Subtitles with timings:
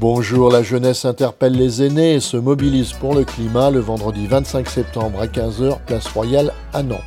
[0.00, 4.68] Bonjour, la jeunesse interpelle les aînés et se mobilise pour le climat le vendredi 25
[4.68, 7.00] septembre à 15h, place Royale à Nantes.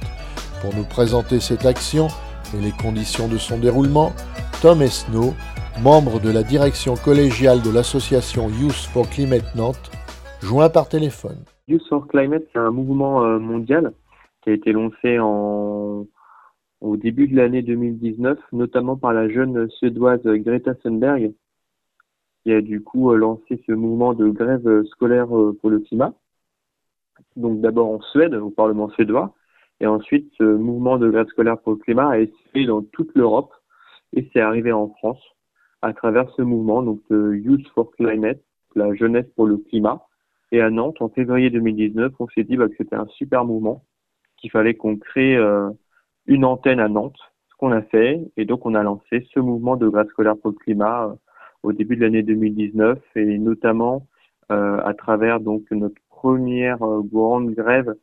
[0.62, 2.08] Pour nous présenter cette action
[2.54, 4.12] et les conditions de son déroulement,
[4.62, 5.34] Tom Esnault,
[5.82, 9.90] membre de la direction collégiale de l'association Youth for Climate Nantes,
[10.42, 11.46] joint par téléphone.
[11.70, 13.94] Youth for Climate, c'est un mouvement euh, mondial
[14.42, 16.06] qui a été lancé en,
[16.82, 21.32] au début de l'année 2019, notamment par la jeune suédoise Greta Thunberg,
[22.44, 26.14] qui a du coup euh, lancé ce mouvement de grève scolaire euh, pour le climat.
[27.36, 29.34] Donc d'abord en Suède, au Parlement suédois,
[29.80, 33.14] et ensuite ce mouvement de grève scolaire pour le climat a été fait dans toute
[33.16, 33.54] l'Europe
[34.14, 35.22] et c'est arrivé en France
[35.82, 38.42] à travers ce mouvement, donc de Youth for Climate,
[38.76, 40.06] la jeunesse pour le climat.
[40.52, 43.84] Et à Nantes, en février 2019, on s'est dit bah, que c'était un super mouvement,
[44.38, 45.70] qu'il fallait qu'on crée euh,
[46.28, 47.20] une antenne à Nantes,
[47.50, 50.52] ce qu'on a fait, et donc on a lancé ce mouvement de grève scolaire pour
[50.52, 51.16] le climat euh,
[51.64, 54.08] au début de l'année 2019, et notamment
[54.52, 57.96] euh, à travers donc notre première grande grève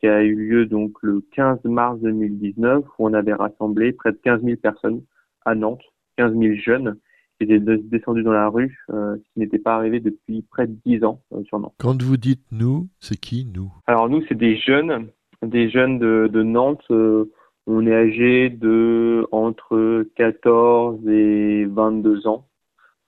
[0.00, 4.18] qui a eu lieu donc le 15 mars 2019, où on avait rassemblé près de
[4.18, 5.02] 15 000 personnes
[5.44, 5.82] à Nantes,
[6.18, 6.96] 15 000 jeunes
[7.38, 10.76] qui étaient descendus dans la rue, euh, ce qui n'était pas arrivé depuis près de
[10.84, 11.74] 10 ans euh, sur Nantes.
[11.78, 13.72] Quand vous dites nous, c'est qui nous?
[13.86, 15.08] Alors nous, c'est des jeunes,
[15.42, 16.84] des jeunes de, de Nantes.
[16.90, 17.30] Euh,
[17.66, 22.46] on est âgés de entre 14 et 22 ans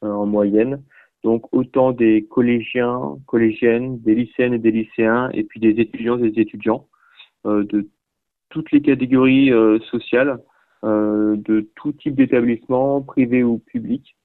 [0.02, 0.82] en moyenne.
[1.24, 6.30] Donc autant des collégiens, collégiennes, des lycéennes et des lycéens, et puis des étudiants et
[6.30, 6.86] des étudiants
[7.44, 7.88] de
[8.50, 9.50] toutes les catégories
[9.90, 10.38] sociales.
[10.84, 14.16] Euh, de tout type d'établissement, privé ou public.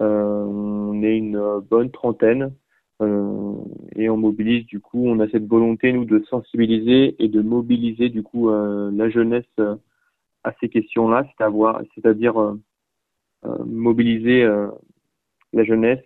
[0.00, 2.52] Euh, on est une bonne trentaine
[3.00, 3.54] euh,
[3.94, 8.08] et on mobilise du coup, on a cette volonté nous de sensibiliser et de mobiliser
[8.08, 9.44] du coup la jeunesse
[10.42, 11.26] à ces questions-là,
[11.94, 12.56] c'est-à-dire
[13.64, 14.44] mobiliser
[15.54, 16.04] la jeunesse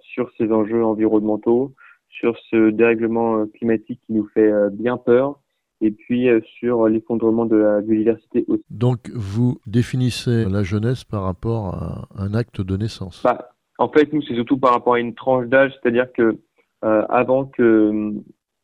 [0.00, 1.74] sur ces enjeux environnementaux,
[2.08, 5.40] sur ce dérèglement climatique qui nous fait bien peur
[5.80, 8.62] et puis euh, sur l'effondrement de la biodiversité aussi.
[8.70, 13.22] Donc vous définissez la jeunesse par rapport à un acte de naissance?
[13.24, 16.38] Bah, En fait, nous, c'est surtout par rapport à une tranche d'âge, c'est-à-dire que
[16.84, 18.12] euh, avant que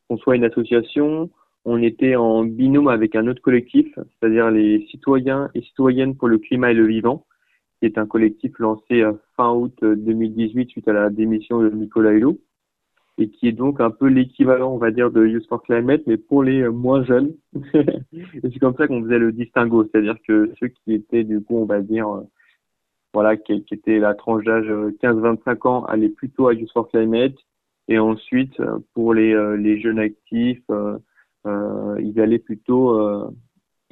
[0.08, 1.30] qu'on soit une association,
[1.64, 6.38] on était en binôme avec un autre collectif, c'est-à-dire les citoyens et citoyennes pour le
[6.38, 7.24] climat et le vivant,
[7.82, 12.12] qui est un collectif lancé euh, fin août 2018 suite à la démission de Nicolas
[12.12, 12.38] Hulot
[13.18, 16.16] et qui est donc un peu l'équivalent, on va dire, de Youth for Climate, mais
[16.16, 17.34] pour les euh, moins jeunes.
[17.74, 21.56] et c'est comme ça qu'on faisait le distinguo, c'est-à-dire que ceux qui étaient, du coup,
[21.56, 22.22] on va dire, euh,
[23.12, 27.34] voilà, qui, étaient la tranche d'âge 15-25 euh, ans, allaient plutôt à Youth for Climate,
[27.88, 28.62] et ensuite,
[28.94, 32.96] pour les, jeunes actifs, euh, ils allaient plutôt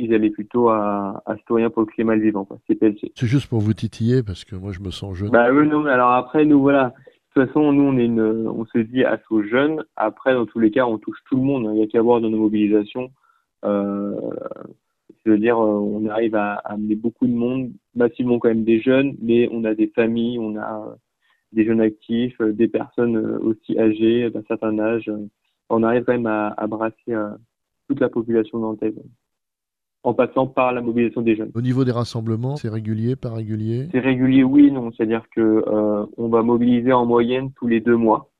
[0.00, 2.48] ils allaient plutôt à, à Citoyens pour le climat le vivant.
[2.66, 5.30] C'est juste pour vous titiller, parce que moi je me sens jeune.
[5.30, 6.94] Bah oui, non, alors après, nous voilà,
[7.36, 9.84] de toute façon, nous, on, est une, on se dit aux jeunes.
[9.96, 11.64] Après, dans tous les cas, on touche tout le monde.
[11.72, 13.10] Il n'y a qu'à voir dans nos mobilisations.
[13.64, 14.14] Euh,
[15.24, 18.80] je veux dire, euh, on arrive à, amener beaucoup de monde, massivement quand même des
[18.80, 20.94] jeunes, mais on a des familles, on a euh,
[21.52, 25.10] des jeunes actifs, euh, des personnes aussi âgées d'un certain âge.
[25.68, 27.14] On arrive quand même à, à brasser
[27.88, 28.94] toute la population nantaise
[30.02, 31.50] en passant par la mobilisation des jeunes.
[31.54, 33.88] Au niveau des rassemblements, c'est régulier, pas régulier?
[33.92, 34.90] C'est régulier, oui, non.
[34.92, 38.30] C'est-à-dire que euh, on va mobiliser en moyenne tous les deux mois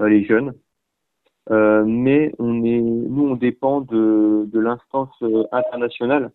[0.00, 0.54] euh, les jeunes,
[1.50, 5.12] euh, mais on est, nous, on dépend de, de l'instance
[5.50, 6.30] internationale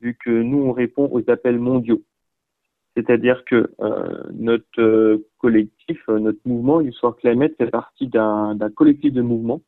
[0.00, 2.02] vu que nous, on répond aux appels mondiaux.
[2.96, 9.62] C'est-à-dire que euh, notre collectif, notre mouvement, Youth Climate, fait partie d'un collectif de mouvements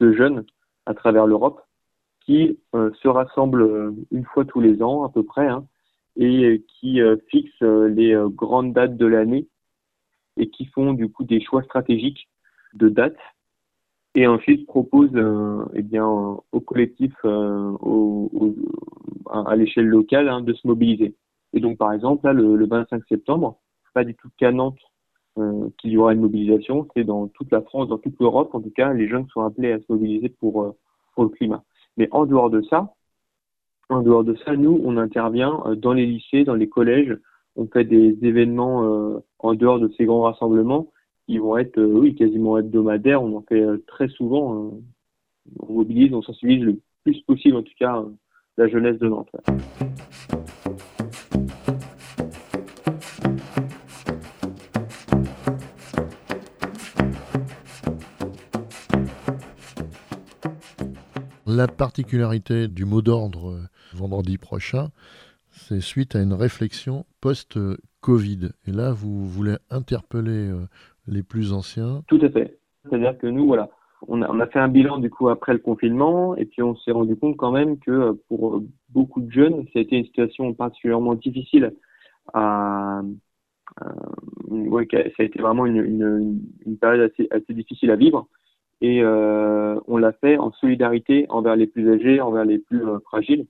[0.00, 0.44] de jeunes
[0.86, 1.60] à travers l'Europe
[2.24, 5.66] qui euh, se rassemblent euh, une fois tous les ans à peu près hein,
[6.16, 9.48] et euh, qui fixent les grandes dates de l'année
[10.36, 12.28] et qui font du coup des choix stratégiques
[12.74, 13.18] de dates
[14.14, 15.10] et ensuite proposent
[15.74, 18.54] eh bien au collectif au,
[19.30, 21.16] à l'échelle locale hein, de se mobiliser.
[21.52, 23.58] Et donc par exemple là le, le 25 septembre,
[23.92, 24.78] pas du tout qu'à Nantes
[25.38, 28.60] euh, qu'il y aura une mobilisation, c'est dans toute la France, dans toute l'Europe en
[28.60, 30.74] tout cas, les jeunes sont appelés à se mobiliser pour
[31.14, 31.64] pour le climat.
[31.96, 32.94] Mais en dehors de ça,
[33.88, 37.16] en dehors de ça, nous, on intervient euh, dans les lycées, dans les collèges.
[37.56, 40.90] On fait des événements euh, en dehors de ces grands rassemblements
[41.26, 43.22] qui vont être, euh, oui, quasiment hebdomadaires.
[43.22, 44.72] On en fait très souvent.
[45.60, 48.02] on mobilise, on sensibilise le plus possible, en tout cas,
[48.56, 49.30] la jeunesse de Nantes.
[61.54, 63.60] La particularité du mot d'ordre euh,
[63.92, 64.88] vendredi prochain,
[65.50, 68.48] c'est suite à une réflexion post-Covid.
[68.66, 70.66] Et là, vous voulez interpeller euh,
[71.06, 72.02] les plus anciens.
[72.08, 72.58] Tout à fait.
[72.82, 73.70] C'est-à-dire que nous, voilà,
[74.08, 77.14] on a, fait un bilan du coup après le confinement et puis on s'est rendu
[77.14, 81.72] compte quand même que pour beaucoup de jeunes, ça a été une situation particulièrement difficile
[82.32, 83.00] à,
[83.82, 88.26] euh, ça a été vraiment une, une, une période assez, assez, difficile à vivre
[88.84, 92.98] et euh, on l'a fait en solidarité envers les plus âgés, envers les plus euh,
[93.00, 93.46] fragiles.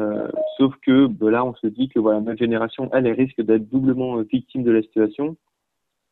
[0.00, 0.26] Euh,
[0.56, 3.68] sauf que ben là, on se dit que voilà, notre génération, elle, elle risque d'être
[3.68, 5.36] doublement victime de la situation,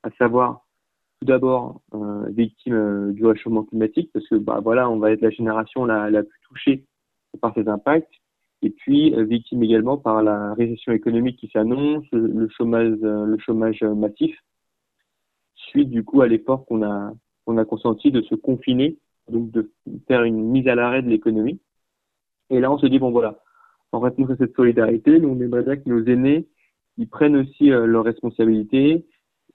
[0.05, 0.65] à savoir
[1.19, 1.81] tout d'abord
[2.29, 6.23] victime du réchauffement climatique, parce que bah, voilà, on va être la génération la, la
[6.23, 6.85] plus touchée
[7.41, 8.13] par ces impacts,
[8.63, 14.37] et puis victime également par la récession économique qui s'annonce, le chômage, le chômage massif,
[15.55, 17.13] suite du coup à l'effort qu'on a
[17.47, 18.99] qu'on a consenti de se confiner,
[19.31, 19.71] donc de
[20.09, 21.61] faire une mise à l'arrêt de l'économie.
[22.51, 23.39] Et là, on se dit bon voilà,
[23.93, 26.49] en à cette solidarité, nous on aimerait bien que nos aînés
[26.99, 29.07] ils prennent aussi leurs responsabilités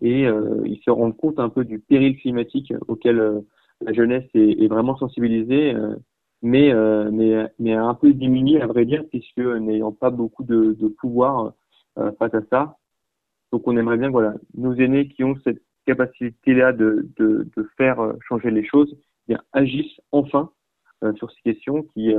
[0.02, 3.42] et euh, ils se rendent compte un peu du péril climatique auquel euh,
[3.82, 5.96] la jeunesse est, vraiment sensibilisée, euh,
[6.44, 6.74] mais,
[7.12, 11.54] mais, mais un peu diminué à vrai dire, puisque n'ayant pas beaucoup de, de pouvoir
[12.18, 12.78] face à ça.
[13.52, 15.62] Donc on aimerait bien voilà, nos aînés qui ont cette
[15.96, 18.96] capacité-là de, de, de, faire changer les choses,
[19.28, 20.52] eh bien, agissent enfin
[21.16, 22.14] sur ces questions qui,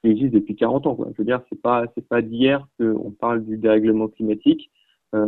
[0.00, 0.94] qui existent depuis 40 ans.
[0.94, 1.08] Quoi.
[1.12, 4.70] Je veux dire, c'est pas pas d'hier qu'on parle du dérèglement climatique.
[5.14, 5.26] Euh,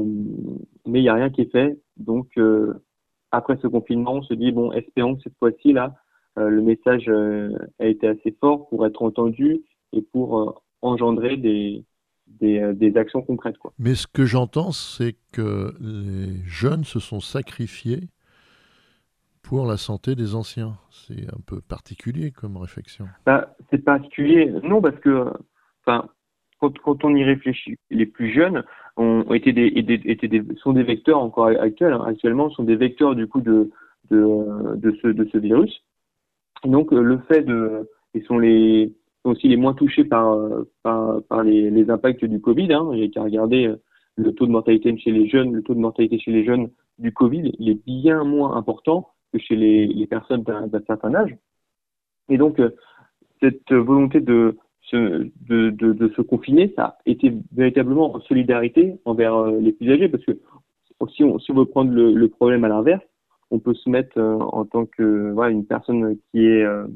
[0.87, 1.79] mais il n'y a rien qui est fait.
[1.97, 2.75] Donc, euh,
[3.31, 5.95] après ce confinement, on se dit, bon, espérons que cette fois-ci, là,
[6.39, 7.09] euh, le message
[7.79, 9.63] a été assez fort pour être entendu
[9.93, 11.85] et pour engendrer des,
[12.27, 13.59] des, des, actions concrètes.
[13.59, 13.73] Quoi.
[13.79, 18.09] Mais ce que j'entends, c'est que les jeunes se sont sacrifiés
[19.43, 20.77] pour la santé des anciens.
[20.91, 23.07] C'est un peu particulier comme réflexion.
[23.25, 25.33] Bah, c'est particulier, non, parce que
[25.85, 26.09] enfin,
[26.61, 28.65] quand, quand, on y réfléchit, les plus jeunes
[28.97, 33.15] ont, été des, étaient des, sont des vecteurs encore actuels, hein, actuellement sont des vecteurs
[33.15, 33.71] du coup de,
[34.11, 35.83] de, de, ce, de ce virus.
[36.65, 38.93] donc euh, le fait de, ils sont les
[39.27, 40.39] sont aussi les moins touchés par,
[40.83, 42.73] par, par les, impacts du Covid.
[42.73, 42.91] Hein.
[42.95, 43.77] J'ai qu'à regarder euh,
[44.15, 47.13] le taux de mortalité chez les jeunes, le taux de mortalité chez les jeunes du
[47.13, 51.37] Covid, il est bien moins important que chez les, les personnes d'un certain âge.
[52.29, 52.71] Et donc, euh,
[53.41, 54.57] cette volonté de,
[54.93, 59.91] de, de, de, se confiner, ça a été véritablement en solidarité envers euh, les plus
[59.93, 60.39] âgés, parce que
[61.15, 63.05] si on, si on veut prendre le, le problème à l'inverse,
[63.51, 66.87] on peut se mettre euh, en tant que voilà, une personne qui est euh,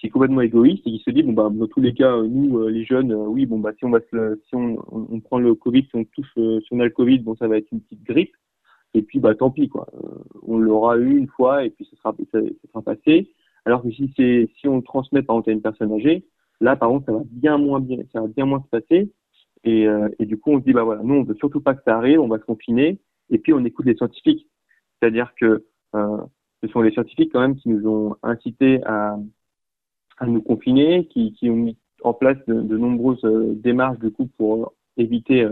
[0.00, 2.66] qui est complètement égoïste et qui se dit bon bah dans tous les cas nous
[2.68, 5.82] les jeunes oui bon bah si on va se, si on, on, prend le Covid
[5.82, 8.34] si on touche si on a le Covid bon ça va être une petite grippe
[8.94, 9.86] et puis bah tant pis quoi
[10.42, 12.38] on l'aura eu une fois et puis ce sera ça,
[12.68, 13.30] sera passé
[13.66, 16.24] alors que si c'est si on le transmet par exemple à une personne âgée
[16.60, 19.12] Là, par contre, ça va bien moins bien, ça va bien moins se passer.
[19.64, 21.74] Et, euh, et du coup, on se dit, bah voilà, nous, on veut surtout pas
[21.74, 23.00] que ça arrive, on va se confiner.
[23.30, 24.46] Et puis, on écoute les scientifiques.
[24.98, 25.64] C'est-à-dire que
[25.94, 26.18] euh,
[26.62, 29.16] ce sont les scientifiques quand même qui nous ont incité à,
[30.20, 34.10] à nous confiner, qui, qui ont mis en place de, de nombreuses euh, démarches du
[34.10, 35.42] coup pour éviter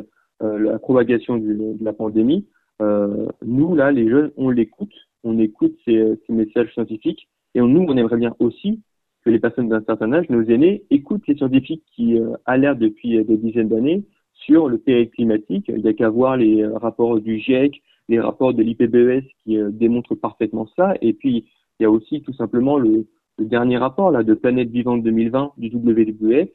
[0.42, 2.46] euh, la propagation du, de la pandémie.
[2.80, 4.94] Euh, nous, là, les jeunes, on l'écoute,
[5.24, 8.80] on écoute ces, ces messages scientifiques, et nous, on aimerait bien aussi
[9.24, 13.18] que les personnes d'un certain âge, nos aînés, écoutent les scientifiques qui euh, alertent depuis
[13.18, 15.66] euh, des dizaines d'années sur le péril climatique.
[15.68, 19.58] Il n'y a qu'à voir les euh, rapports du GIEC, les rapports de l'IPBES qui
[19.70, 20.94] démontrent parfaitement ça.
[21.02, 21.44] Et puis,
[21.78, 23.06] il y a aussi tout simplement le,
[23.38, 26.48] dernier rapport là de Planète Vivante 2020 du WWF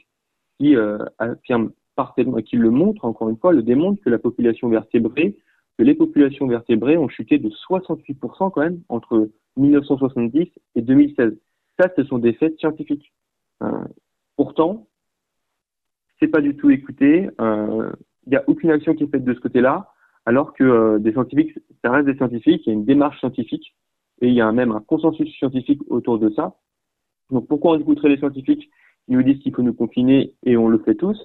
[0.59, 0.75] qui
[1.17, 5.37] affirme parfaitement, qui le montre encore une fois, le démontre que la population vertébrée,
[5.77, 11.33] que les populations vertébrées ont chuté de 68% quand même entre 1970 et 2016.
[11.79, 13.11] Ça, ce sont des faits scientifiques.
[13.63, 13.83] Euh,
[14.35, 14.87] pourtant,
[16.19, 17.29] c'est pas du tout écouté.
[17.39, 17.91] Il euh,
[18.27, 19.91] n'y a aucune action qui est faite de ce côté-là,
[20.25, 22.63] alors que euh, des scientifiques, ça reste des scientifiques.
[22.65, 23.75] Il y a une démarche scientifique
[24.21, 26.55] et il y a même un consensus scientifique autour de ça.
[27.33, 28.69] Donc, pourquoi on écouterait les scientifiques
[29.05, 31.17] qui nous disent qu'il faut nous confiner et on le fait tous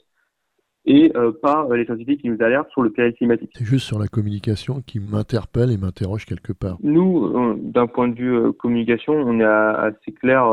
[0.85, 3.51] et euh, pas euh, les scientifiques qui nous alertent sur le péril climatique?
[3.55, 6.79] C'est juste sur la communication qui m'interpelle et m'interroge quelque part.
[6.83, 10.51] Nous, euh, d'un point de vue communication, on est assez clair,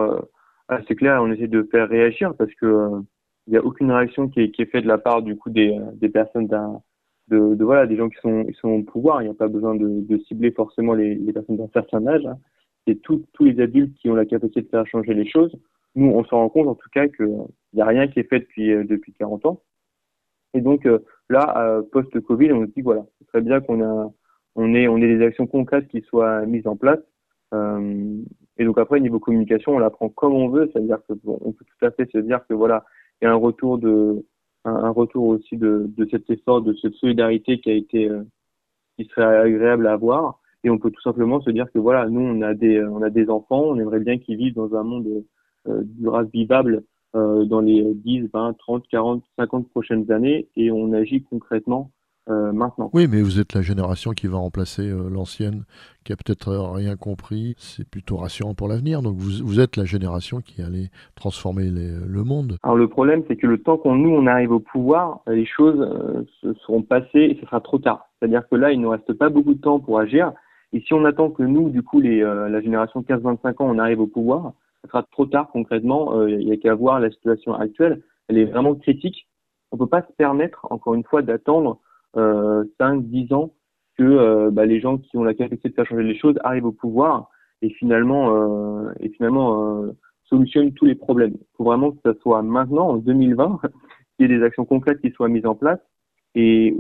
[0.68, 2.90] assez clair, on essaie de faire réagir parce que
[3.48, 5.52] il n'y a aucune réaction qui est, qui est, faite de la part du coup
[5.52, 6.82] des, des personnes d'un
[7.28, 9.22] de, de, voilà des gens qui sont qui sont au pouvoir.
[9.22, 12.26] Il n'y a pas besoin de, de cibler forcément les, les personnes d'un certain âge.
[12.26, 12.38] Hein.
[12.88, 15.56] C'est tous les adultes qui ont la capacité de faire changer les choses.
[15.96, 18.40] Nous, on se rend compte en tout cas qu'il n'y a rien qui est fait
[18.40, 19.62] depuis depuis 40 ans.
[20.56, 21.00] Et donc euh,
[21.30, 24.12] là, euh, post-Covid, on se dit voilà, c'est très bien qu'on a,
[24.56, 27.00] on ait, on ait des actions concrètes qui soient mises en place.
[27.54, 28.22] Euh,
[28.58, 31.66] et donc après, niveau communication, on la prend comme on veut, c'est-à-dire que on peut
[31.66, 32.86] tout à fait se dire que voilà,
[33.22, 34.26] il y a un retour de,
[34.64, 38.10] un, retour aussi de, de cet effort, de cette solidarité qui a été,
[38.98, 40.40] qui serait agréable à avoir.
[40.66, 43.10] Et on peut tout simplement se dire que voilà, nous on a des on a
[43.10, 45.24] des enfants, on aimerait bien qu'ils vivent dans un monde
[45.68, 46.84] euh, durable, vivable
[47.16, 51.92] euh, dans les 10, 20, 30, 40, 50 prochaines années, et on agit concrètement
[52.28, 52.90] euh, maintenant.
[52.94, 55.66] Oui, mais vous êtes la génération qui va remplacer euh, l'ancienne,
[56.04, 57.54] qui a peut-être rien compris.
[57.60, 59.04] C'est plutôt rassurant pour l'avenir.
[59.04, 62.58] Donc vous, vous, êtes la génération qui allait transformer le monde.
[62.64, 65.80] Alors le problème, c'est que le temps qu'on nous on arrive au pouvoir, les choses
[65.80, 68.10] euh, se seront passées et ce sera trop tard.
[68.18, 70.34] C'est-à-dire que là, il ne reste pas beaucoup de temps pour agir.
[70.74, 74.02] Et si on attend que nous, du coup, les, la génération 15-25 ans, on arrive
[74.02, 74.54] au pouvoir,
[74.84, 76.26] ce sera trop tard concrètement.
[76.28, 78.02] Il n'y a qu'à voir la situation actuelle.
[78.28, 79.28] Elle est vraiment critique.
[79.72, 81.80] On ne peut pas se permettre, encore une fois, d'attendre
[82.18, 83.52] euh, 5, 10 ans
[83.98, 86.66] que euh, bah, les gens qui ont la capacité de faire changer les choses arrivent
[86.66, 87.30] au pouvoir
[87.62, 89.92] et finalement euh, et finalement euh,
[90.26, 91.34] solutionnent tous les problèmes.
[91.34, 93.62] Il faut vraiment que ça soit maintenant, en 2020,
[94.18, 95.80] qu'il y ait des actions concrètes qui soient mises en place
[96.36, 96.76] et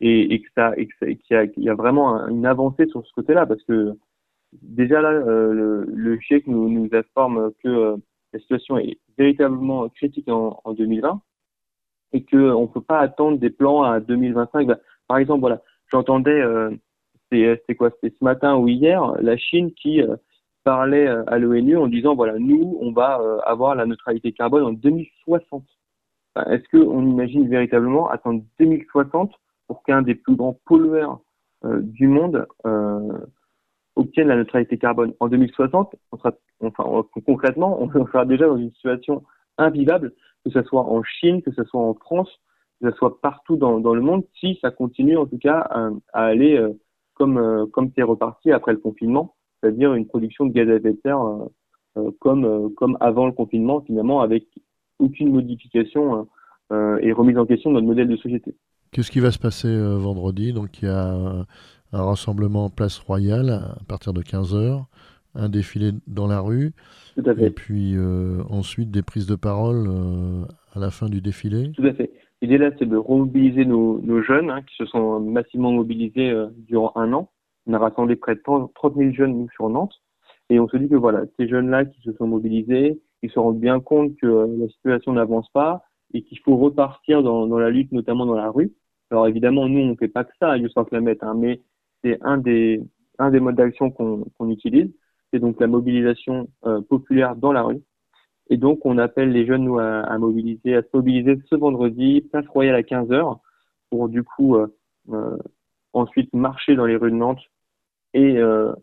[0.00, 3.12] et, et que ça et qu'il y, a, y a vraiment une avancée sur ce
[3.12, 3.92] côté-là parce que
[4.62, 7.96] déjà là le, le GIEC nous, nous informe que
[8.32, 11.20] la situation est véritablement critique en, en 2020
[12.14, 14.66] et qu'on ne peut pas attendre des plans à 2025.
[14.66, 15.60] Bah, par exemple, voilà,
[15.90, 16.70] j'entendais, euh,
[17.30, 20.16] c'était quoi, c'était ce matin ou hier, la Chine qui euh,
[20.62, 24.62] parlait euh, à l'ONU en disant, voilà, nous, on va euh, avoir la neutralité carbone
[24.62, 25.64] en 2060.
[26.50, 29.32] Est-ce qu'on imagine véritablement attendre 2060
[29.66, 31.20] pour qu'un des plus grands pollueurs
[31.64, 32.46] du monde
[33.96, 38.72] obtienne la neutralité carbone en 2060 on sera, enfin, concrètement, on sera déjà dans une
[38.72, 39.22] situation
[39.58, 40.12] invivable
[40.44, 42.30] que ce soit en Chine, que ce soit en France,
[42.80, 46.56] que ce soit partout dans, le monde, si ça continue en tout cas à, aller
[46.56, 46.72] euh,
[47.14, 47.66] comme euh,
[47.96, 51.48] c'est reparti après le confinement, c'est-à-dire une production de gaz à effet de serre
[51.96, 54.46] euh, comme avant le confinement finalement avec
[54.98, 56.28] aucune modification
[56.72, 58.56] et remise en question de notre modèle de société.
[58.94, 60.52] Qu'est-ce qui va se passer vendredi?
[60.52, 61.12] Donc il y a
[61.92, 64.86] un rassemblement Place Royale à partir de 15 heures
[65.34, 66.72] un défilé dans la rue,
[67.16, 71.72] et puis euh, ensuite des prises de parole euh, à la fin du défilé.
[71.72, 72.12] Tout à fait.
[72.40, 76.48] L'idée là, c'est de remobiliser nos, nos jeunes hein, qui se sont massivement mobilisés euh,
[76.56, 77.30] durant un an.
[77.66, 80.00] On a rassemblé près de 30 000 jeunes sur Nantes,
[80.50, 83.60] et on se dit que voilà, ces jeunes-là qui se sont mobilisés, ils se rendent
[83.60, 85.82] bien compte que la situation n'avance pas
[86.12, 88.72] et qu'il faut repartir dans, dans, la lutte, notamment dans la rue.
[89.14, 91.60] Alors évidemment, nous, on ne fait pas que ça à Youth Climate, hein, mais
[92.02, 92.82] c'est un des,
[93.20, 94.90] un des modes d'action qu'on utilise
[95.32, 97.80] c'est donc la mobilisation euh, populaire dans la rue.
[98.50, 102.74] Et donc, on appelle les jeunes à, mobiliser, à se mobiliser ce vendredi, place Royale
[102.74, 103.38] à 15 h
[103.88, 104.66] pour du coup euh,
[105.12, 105.36] euh,
[105.92, 107.42] ensuite marcher dans les rues de Nantes
[108.14, 108.38] et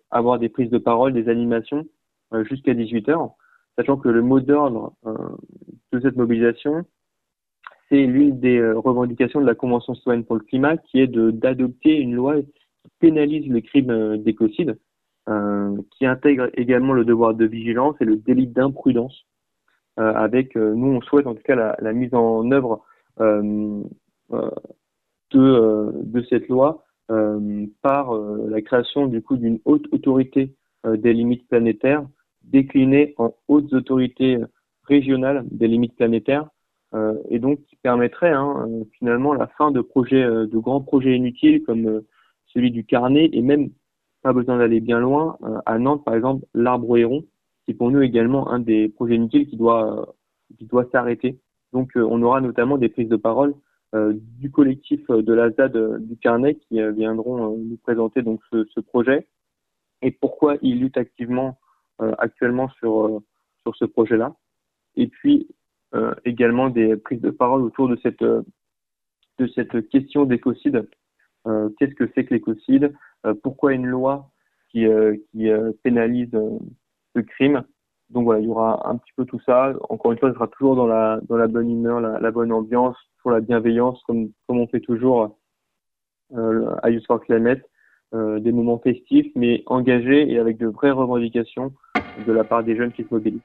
[0.09, 1.85] avoir des prises de parole, des animations
[2.49, 3.31] jusqu'à 18 h
[3.77, 4.93] sachant que le mot d'ordre
[5.93, 6.85] de cette mobilisation,
[7.91, 12.15] c'est l'une des revendications de la Convention citoyenne pour le climat, qui est d'adopter une
[12.15, 14.79] loi qui pénalise le crime d'écocide,
[15.27, 19.25] euh, qui intègre également le devoir de vigilance et le délit d'imprudence.
[19.99, 22.81] Euh, avec, euh, nous, on souhaite en tout cas la, mise en œuvre
[23.19, 23.83] de,
[25.33, 26.85] de cette loi
[27.81, 30.55] par la création du coup d'une haute autorité
[30.85, 32.07] des limites planétaires
[32.43, 34.37] déclinée en hautes autorités
[34.83, 36.60] régionales des limites planétaires euh,
[37.29, 38.67] et donc qui permettrait hein,
[38.97, 42.01] finalement la fin de projets, de grands projets inutiles comme
[42.47, 43.69] celui du carnet et même
[44.21, 45.37] pas besoin d'aller bien loin.
[45.43, 47.25] Euh, à Nantes, par exemple, l'arbre héron,
[47.65, 50.05] c'est pour nous également un des projets inutiles qui doit, euh,
[50.57, 51.39] qui doit s'arrêter.
[51.73, 53.53] Donc, euh, on aura notamment des prises de parole
[53.93, 59.27] du collectif de la ZAD du Carnet qui viendront nous présenter donc ce, ce, projet
[60.01, 61.59] et pourquoi ils luttent activement
[61.99, 63.21] actuellement sur
[63.63, 64.33] sur ce projet-là.
[64.95, 65.49] Et puis
[66.25, 70.87] également des prises de parole autour de cette de cette question d'écocide.
[71.45, 72.93] Qu'est-ce que c'est que l'écocide?
[73.25, 74.29] Euh, pourquoi une loi
[74.69, 76.31] qui, euh, qui euh, pénalise
[77.15, 77.63] ce crime?
[78.09, 79.73] Donc voilà, il y aura un petit peu tout ça.
[79.89, 82.97] Encore une fois, ce sera toujours dans la, dans la bonne humeur, la, bonne ambiance,
[83.21, 85.37] pour la bienveillance, comme, comme on fait toujours
[86.35, 87.61] euh, à Youth for Climate.
[88.13, 91.71] Euh, des moments festifs, mais engagés et avec de vraies revendications
[92.27, 93.39] de la part des jeunes qui se mobilisent.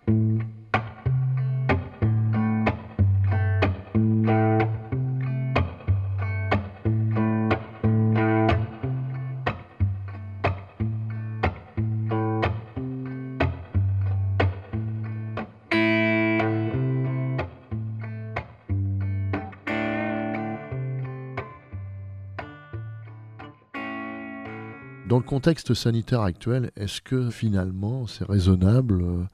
[25.27, 29.25] Contexte sanitaire actuel, est-ce que finalement c'est raisonnable euh,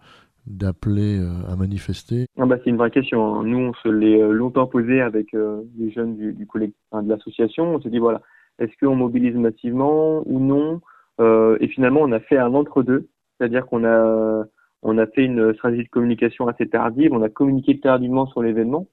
[0.46, 2.26] d'appeler euh, à manifester?
[2.36, 3.36] Ah bah, C'est une vraie question.
[3.36, 3.44] Hein.
[3.44, 7.76] Nous, on se l'est euh, longtemps posé avec les jeunes du, de l'association.
[7.76, 8.20] On s'est dit, voilà,
[8.58, 10.80] est-ce qu'on mobilise massivement ou non?
[11.60, 13.08] Et finalement, on a fait un entre-deux,
[13.38, 14.44] c'est-à-dire qu'on a
[14.82, 18.88] on a fait une stratégie de communication assez tardive, on a communiqué tardivement sur l'événement,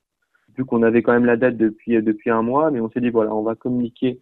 [0.55, 3.09] vu qu'on avait quand même la date depuis depuis un mois, mais on s'est dit
[3.09, 4.19] voilà, on va communiquer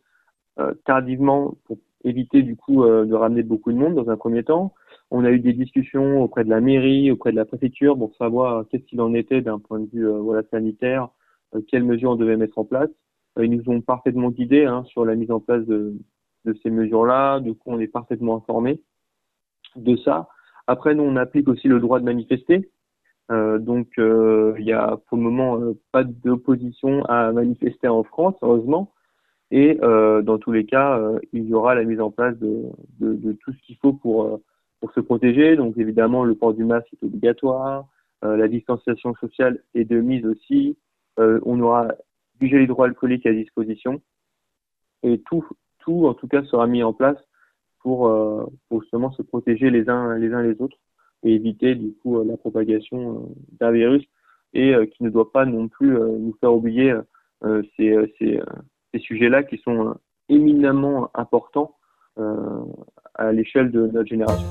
[0.85, 4.73] tardivement pour éviter du coup de ramener beaucoup de monde dans un premier temps.
[5.11, 8.65] On a eu des discussions auprès de la mairie, auprès de la préfecture pour savoir
[8.69, 11.09] qu'est-ce qu'il en était d'un point de vue voilà sanitaire,
[11.67, 12.89] quelles mesures on devait mettre en place.
[13.41, 15.95] ils nous ont parfaitement guidés hein, sur la mise en place de,
[16.45, 17.39] de ces mesures-là.
[17.39, 18.81] Du coup, on est parfaitement informé
[19.75, 20.27] de ça.
[20.65, 22.69] Après, nous, on applique aussi le droit de manifester.
[23.31, 28.03] Euh, donc, euh, il y a pour le moment euh, pas d'opposition à manifester en
[28.03, 28.93] France, heureusement.
[29.51, 30.99] Et dans tous les cas,
[31.31, 32.63] il y aura la mise en place de,
[32.99, 34.41] de, de tout ce qu'il faut pour,
[34.81, 35.55] pour se protéger.
[35.55, 37.87] Donc, évidemment, le port du masque est obligatoire.
[38.21, 40.77] la distanciation sociale est de mise aussi.
[41.17, 41.87] on aura
[42.39, 44.01] du gel hydroalcoolique à disposition.
[45.03, 45.45] Et tout,
[45.79, 47.17] tout, en tout cas, sera mis en place
[47.87, 50.77] pour, euh, pour justement se protéger les uns les uns les autres
[51.23, 53.19] et éviter du coup euh, la propagation euh,
[53.59, 54.03] d'un virus
[54.53, 56.95] et qui ne doit pas non plus nous faire oublier
[57.75, 58.39] ces, ces,
[58.99, 59.95] sujets-là qui sont
[60.29, 61.75] éminemment importants
[63.15, 64.47] à l'échelle de notre génération.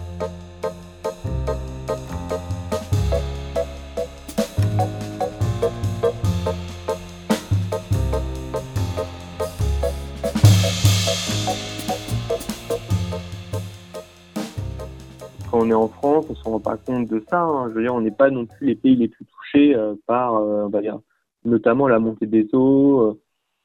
[15.56, 17.42] on est en France, on se rend pas compte de ça.
[17.42, 17.68] Hein.
[17.70, 20.36] Je veux dire, on n'est pas non plus les pays les plus touchés euh, par,
[20.36, 20.68] euh,
[21.44, 23.20] notamment la montée des eaux, euh,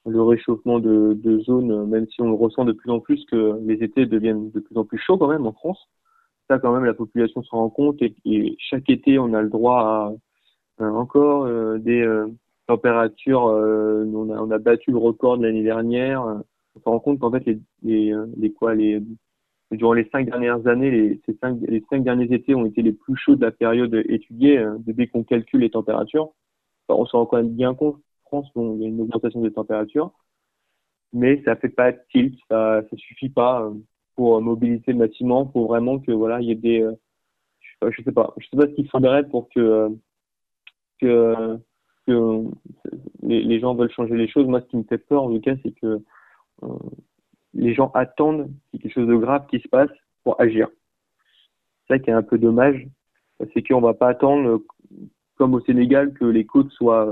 [0.05, 3.59] le réchauffement de, de zones, même si on le ressent de plus en plus que
[3.65, 5.89] les étés deviennent de plus en plus chauds quand même en France.
[6.49, 10.13] Ça, quand même, la population se rend compte et, chaque été, on a le droit
[10.79, 11.47] à encore
[11.79, 12.05] des
[12.67, 13.43] températures.
[13.43, 16.23] on, a, on a battu le record de l'année dernière.
[16.75, 19.01] On se rend compte qu'en fait, les, les, les quoi, les
[19.77, 23.15] durant les cinq dernières années, les, cinq, les cinq derniers étés ont été les plus
[23.15, 26.31] chauds de la période étudiée, euh, dès qu'on calcule les températures.
[26.89, 27.97] on se rend quand même bien compte,
[28.31, 30.11] France, il y a une augmentation des températures,
[31.11, 33.73] mais ça fait pas tilt, ça, ça suffit pas euh,
[34.15, 36.95] pour mobiliser le bâtiment, pour vraiment que voilà, il y ait des, euh,
[37.89, 39.89] je sais pas, je sais pas ce qu'il faudrait pour que
[41.01, 41.57] que,
[42.07, 42.43] que
[43.23, 44.47] les, les, gens veulent changer les choses.
[44.47, 45.99] Moi, ce qui me fait peur, en tout cas, c'est que
[47.53, 49.89] les gens attendent qu'il y ait quelque chose de grave qui se passe
[50.23, 50.69] pour agir.
[51.87, 52.87] C'est ça qui est un peu dommage,
[53.53, 54.61] c'est qu'on va pas attendre,
[55.35, 57.11] comme au Sénégal, que les côtes soient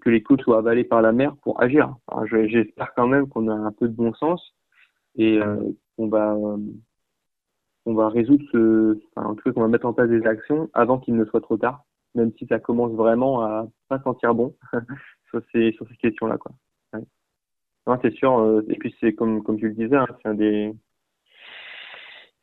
[0.00, 1.94] que, les côtes soient avalées par la mer pour agir.
[2.24, 4.54] J'espère quand même qu'on a un peu de bon sens
[5.16, 5.56] et euh,
[5.96, 6.36] qu'on va
[7.86, 11.40] va résoudre ce, enfin, qu'on va mettre en place des actions avant qu'il ne soit
[11.40, 14.54] trop tard, même si ça commence vraiment à pas sentir bon
[15.30, 16.52] sur ces ces questions-là, quoi
[18.02, 18.38] c'est sûr.
[18.38, 20.72] Euh, et puis c'est comme comme tu le disais, hein, c'est des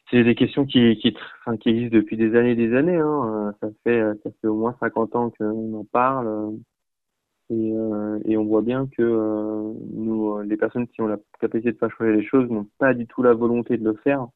[0.10, 2.98] c'est des questions qui existent depuis des années et des années.
[2.98, 3.54] Hein.
[3.62, 6.58] Ça fait ça fait au moins 50 ans qu'on en parle.
[7.50, 11.72] Et, euh, et on voit bien que euh, nous, les personnes qui ont la capacité
[11.72, 14.28] de faire changer les choses n'ont pas du tout la volonté de le faire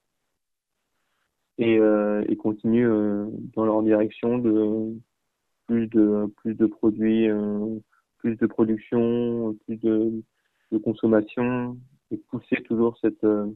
[1.58, 4.96] et, et continuent dans leur direction de
[5.68, 7.28] plus de plus de produits,
[8.18, 10.24] plus de production, plus de
[10.72, 11.78] de consommation
[12.12, 13.48] et pousser toujours cette euh,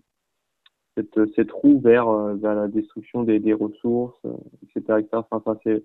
[0.95, 4.19] cette, cette roue vers euh, vers la destruction des, des ressources,
[4.63, 4.99] etc.
[4.99, 5.23] etc.
[5.31, 5.83] Enfin, c'est,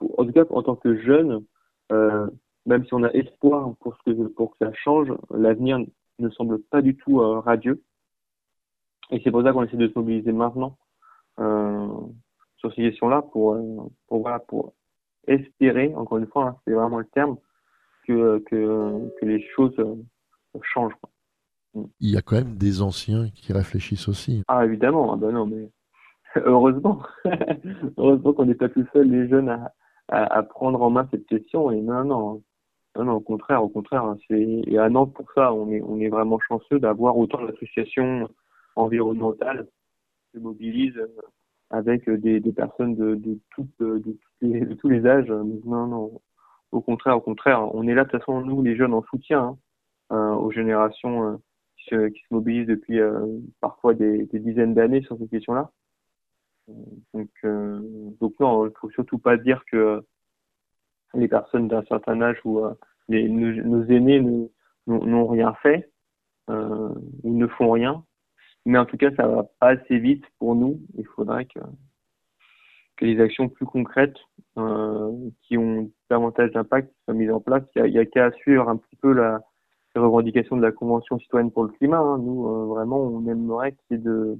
[0.00, 1.44] en tout cas en tant que jeune,
[1.90, 2.28] euh,
[2.66, 5.78] même si on a espoir pour ce que pour que ça change, l'avenir
[6.18, 7.82] ne semble pas du tout radieux.
[9.10, 10.78] Et c'est pour ça qu'on essaie de se mobiliser maintenant
[11.40, 11.88] euh,
[12.56, 13.56] sur ces questions-là pour,
[14.06, 14.74] pour voilà pour
[15.26, 17.36] espérer, encore une fois, hein, c'est vraiment le terme,
[18.06, 19.76] que, que, que les choses
[20.62, 20.92] change.
[21.74, 21.84] Mm.
[22.00, 24.42] Il y a quand même des anciens qui réfléchissent aussi.
[24.48, 25.70] Ah évidemment, ah bah non mais
[26.36, 27.02] heureusement,
[27.96, 29.72] heureusement qu'on n'est pas tout seul les jeunes à,
[30.08, 32.42] à, prendre en main cette question et non non
[32.96, 36.38] non, non au contraire au contraire hein, et à Nantes pour ça on est vraiment
[36.40, 38.28] chanceux d'avoir autant d'associations
[38.76, 39.66] environnementales
[40.32, 41.22] qui se mobilisent euh,
[41.70, 45.30] avec des, des personnes de, de, tous les âges.
[45.30, 46.20] Non, non,
[46.70, 49.40] au contraire, au contraire, on est là de toute façon, nous, les jeunes, en soutien.
[49.40, 49.58] Hein.
[50.12, 51.40] Euh, aux générations
[51.92, 55.70] euh, qui se, mobilisent depuis euh, parfois des, des dizaines d'années sur ces questions-là.
[57.14, 57.30] Donc,
[58.20, 60.04] donc non, il faut surtout pas dire que
[61.14, 62.62] les personnes d'un certain âge ou
[63.08, 64.20] les, nos, aînés
[64.86, 65.90] n'ont rien fait
[66.50, 68.04] euh, ou ne font rien.
[68.64, 70.80] Mais en tout cas, ça va pas assez vite pour nous.
[70.96, 71.60] Il faudrait que,
[72.96, 74.16] que les actions plus concrètes
[74.58, 77.64] euh, qui ont davantage d'impact soient mises en place.
[77.76, 79.40] Il y a, a qu'à suivre un petit peu la,
[79.94, 81.98] les revendications de la Convention citoyenne pour le climat.
[81.98, 82.18] Hein.
[82.18, 84.38] Nous, euh, vraiment, on aimerait qu'il y ait de,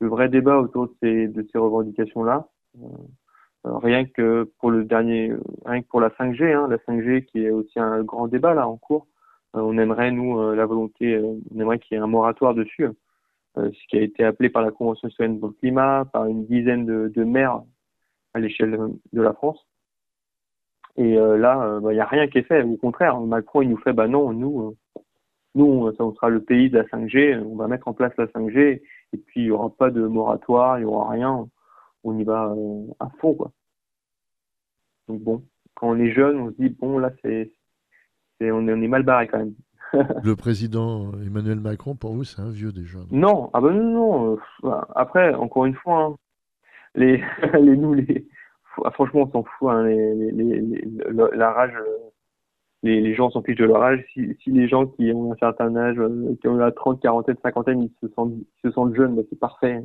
[0.00, 2.48] le vrai débat autour de ces, de ces revendications-là.
[3.64, 5.32] Rien que pour le dernier,
[5.66, 8.66] rien que pour la 5G, hein, la 5G qui est aussi un grand débat là
[8.66, 9.06] en cours.
[9.54, 12.88] on aimerait nous la volonté, on aimerait qu'il y ait un moratoire dessus.
[13.58, 16.46] Euh, ce qui a été appelé par la Convention citoyenne pour le climat, par une
[16.46, 17.62] dizaine de, maires
[18.34, 18.78] à l'échelle
[19.12, 19.66] de la France.
[20.96, 22.62] Et euh, là, il euh, n'y bah, a rien qui est fait.
[22.62, 24.76] Au contraire, Macron, il nous fait, bah non, nous,
[25.54, 28.82] nous, ça sera le pays de la 5G, on va mettre en place la 5G,
[29.12, 31.48] et puis il n'y aura pas de moratoire, il n'y aura rien,
[32.04, 32.54] on y va
[32.98, 33.52] à fond, quoi.
[35.08, 37.52] Donc bon, quand on est jeune, on se dit, bon, là, c'est,
[38.38, 39.54] c'est on, est, on est mal barré quand même.
[40.24, 43.00] le président Emmanuel Macron, pour vous, c'est un vieux déjà.
[43.10, 44.38] Non, ah ben non, non.
[44.64, 46.16] Euh, après, encore une fois, hein,
[46.94, 47.22] les,
[47.60, 48.28] les nous, les,
[48.84, 49.68] ah, franchement, on s'en fout.
[49.70, 50.84] Hein, les, les,
[51.34, 51.98] la rage, euh,
[52.82, 54.04] les, les gens s'en fichent de leur âge.
[54.12, 57.36] Si, si les gens qui ont un certain âge, euh, qui ont la 30, quarantaine,
[57.42, 59.82] cinquantaine, ils se sentent, ils se sentent jeunes, ben, c'est parfait.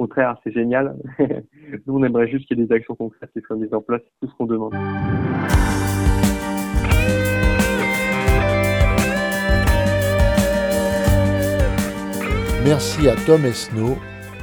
[0.00, 0.96] Contraire, c'est génial.
[1.18, 4.00] nous, on aimerait juste qu'il y ait des actions concrètes qui soient mises en place,
[4.02, 4.72] c'est tout ce qu'on demande.
[12.64, 13.98] Merci à Tom Esnault,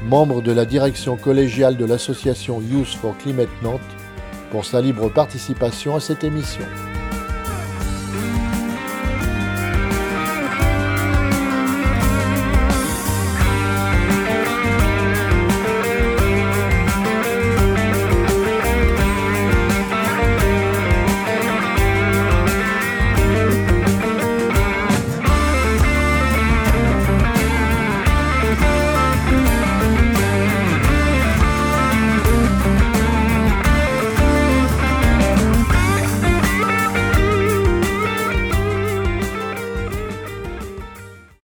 [0.08, 3.82] membre de la direction collégiale de l'association Youth for Climate Nantes,
[4.52, 6.66] pour sa libre participation à cette émission.